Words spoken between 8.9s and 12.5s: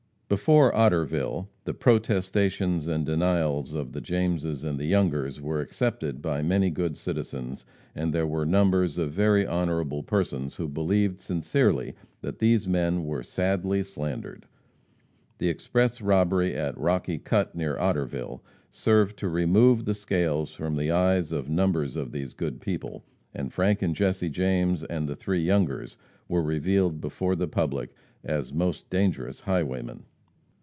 of very honorable persons who believed sincerely that